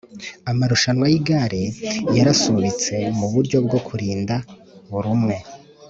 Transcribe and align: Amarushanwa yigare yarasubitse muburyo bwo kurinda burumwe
Amarushanwa 0.51 1.05
yigare 1.13 1.61
yarasubitse 2.17 2.95
muburyo 3.17 3.57
bwo 3.65 3.79
kurinda 3.87 4.35
burumwe 4.89 5.35